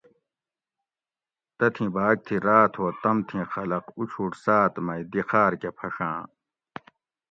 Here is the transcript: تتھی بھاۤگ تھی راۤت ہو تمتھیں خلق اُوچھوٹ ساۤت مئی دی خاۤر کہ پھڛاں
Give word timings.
تتھی 1.57 1.85
بھاۤگ 1.95 2.17
تھی 2.25 2.35
راۤت 2.45 2.73
ہو 2.79 2.85
تمتھیں 3.01 3.45
خلق 3.53 3.85
اُوچھوٹ 3.97 4.31
ساۤت 4.43 4.73
مئی 4.85 5.01
دی 5.11 5.21
خاۤر 5.29 5.51
کہ 5.61 5.69
پھڛاں 5.77 6.19